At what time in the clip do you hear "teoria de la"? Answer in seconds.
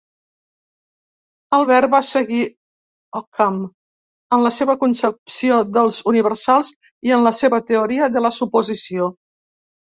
7.71-8.37